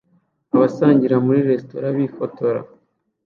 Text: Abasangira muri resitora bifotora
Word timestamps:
Abasangira 0.55 1.15
muri 1.25 1.39
resitora 1.49 1.87
bifotora 1.97 2.59